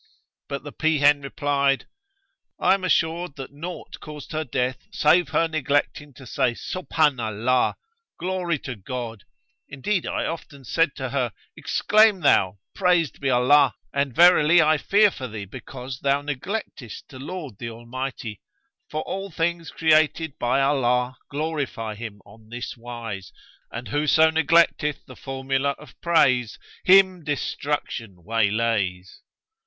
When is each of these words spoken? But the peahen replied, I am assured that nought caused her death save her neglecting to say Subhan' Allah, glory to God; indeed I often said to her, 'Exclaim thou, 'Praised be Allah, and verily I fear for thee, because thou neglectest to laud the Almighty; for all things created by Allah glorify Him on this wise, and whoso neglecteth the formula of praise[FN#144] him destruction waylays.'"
But 0.49 0.63
the 0.63 0.71
peahen 0.71 1.21
replied, 1.21 1.85
I 2.59 2.73
am 2.73 2.83
assured 2.83 3.35
that 3.35 3.53
nought 3.53 3.99
caused 3.99 4.31
her 4.31 4.43
death 4.43 4.87
save 4.91 5.29
her 5.29 5.47
neglecting 5.47 6.11
to 6.15 6.25
say 6.25 6.55
Subhan' 6.55 7.19
Allah, 7.19 7.75
glory 8.17 8.57
to 8.63 8.75
God; 8.75 9.25
indeed 9.69 10.07
I 10.07 10.25
often 10.25 10.63
said 10.65 10.95
to 10.95 11.09
her, 11.09 11.31
'Exclaim 11.55 12.21
thou, 12.21 12.57
'Praised 12.73 13.21
be 13.21 13.29
Allah, 13.29 13.75
and 13.93 14.11
verily 14.11 14.59
I 14.59 14.79
fear 14.79 15.11
for 15.11 15.27
thee, 15.27 15.45
because 15.45 15.99
thou 15.99 16.23
neglectest 16.23 17.07
to 17.09 17.19
laud 17.19 17.59
the 17.59 17.69
Almighty; 17.69 18.41
for 18.89 19.03
all 19.03 19.29
things 19.29 19.69
created 19.69 20.35
by 20.39 20.61
Allah 20.63 21.17
glorify 21.29 21.93
Him 21.93 22.21
on 22.25 22.49
this 22.49 22.75
wise, 22.75 23.31
and 23.69 23.89
whoso 23.89 24.31
neglecteth 24.31 25.05
the 25.05 25.15
formula 25.15 25.75
of 25.77 25.93
praise[FN#144] 26.01 26.57
him 26.85 27.23
destruction 27.23 28.23
waylays.'" 28.23 29.21